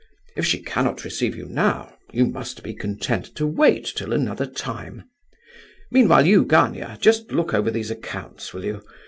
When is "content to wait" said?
2.73-3.85